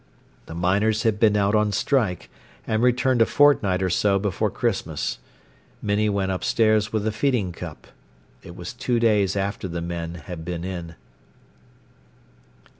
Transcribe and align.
The 0.47 0.55
miners 0.55 1.03
had 1.03 1.19
been 1.19 1.37
out 1.37 1.53
on 1.53 1.71
strike, 1.71 2.27
and 2.65 2.81
returned 2.81 3.21
a 3.21 3.25
fortnight 3.27 3.83
or 3.83 3.89
so 3.91 4.17
before 4.17 4.49
Christmas. 4.49 5.19
Minnie 5.79 6.09
went 6.09 6.31
upstairs 6.31 6.91
with 6.91 7.03
the 7.03 7.11
feeding 7.11 7.51
cup. 7.51 7.85
It 8.41 8.55
was 8.55 8.73
two 8.73 8.99
days 8.99 9.35
after 9.35 9.67
the 9.67 9.79
men 9.79 10.15
had 10.15 10.43
been 10.43 10.63
in. 10.65 10.95